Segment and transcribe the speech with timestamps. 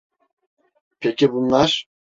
[0.99, 1.87] Peki bunlar?